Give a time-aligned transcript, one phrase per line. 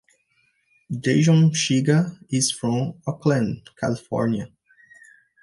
[0.89, 4.47] Jason Shiga is from Oakland, California.